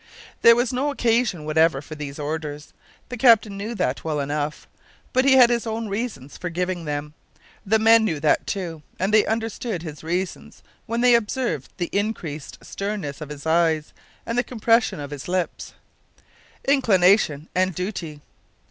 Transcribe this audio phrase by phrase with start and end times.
[0.41, 2.73] There was no occasion whatever for these orders.
[3.09, 4.67] The captain knew that well enough,
[5.13, 7.13] but he had his own reasons for giving them.
[7.67, 12.57] The men knew that, too, and they understood his reasons when they observed the increased
[12.65, 13.93] sternness of his eyes,
[14.25, 15.75] and the compression of his lips.
[16.65, 18.21] Inclination and duty!